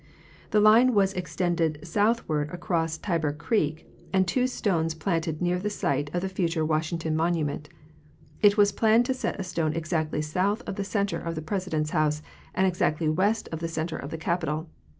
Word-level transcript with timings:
The 0.49 0.59
line 0.59 0.95
was 0.95 1.13
extended 1.13 1.77
southward 1.87 2.49
across 2.49 2.97
Tiber 2.97 3.31
creek 3.33 3.87
and 4.11 4.27
two 4.27 4.47
stones 4.47 4.95
planted 4.95 5.43
near 5.43 5.59
the 5.59 5.69
site 5.69 6.09
of 6.11 6.23
the 6.23 6.27
future 6.27 6.65
Washington 6.65 7.15
monu 7.15 7.45
ment. 7.45 7.69
It 8.41 8.57
was 8.57 8.71
planned 8.71 9.05
to 9.05 9.13
set 9.13 9.39
a 9.39 9.43
stone 9.43 9.73
exactly 9.73 10.23
south 10.23 10.63
of 10.67 10.75
the 10.75 10.83
center 10.83 11.19
of 11.19 11.35
the 11.35 11.43
President's 11.43 11.91
house 11.91 12.23
and 12.55 12.65
exactly 12.65 13.09
west 13.09 13.47
of 13.51 13.59
the 13.59 13.67
center 13.67 13.95
of 13.95 14.09
the 14.09 14.17
Capitol. 14.17 14.71